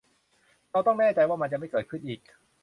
[0.71, 2.21] เราต้องแน่ใจว่ามันจะไม่เกิดขึ้นอีก